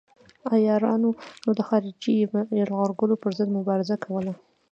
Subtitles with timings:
[0.53, 1.09] عیارانو
[1.57, 2.13] د خارجي
[2.59, 4.33] یرغلګرو پر ضد مبارزه کوله.